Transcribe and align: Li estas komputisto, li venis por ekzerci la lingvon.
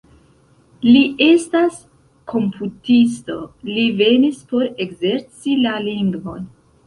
Li 0.85 1.01
estas 1.25 1.75
komputisto, 2.31 3.35
li 3.69 3.85
venis 3.99 4.41
por 4.53 4.65
ekzerci 4.87 5.55
la 5.67 5.75
lingvon. 5.89 6.49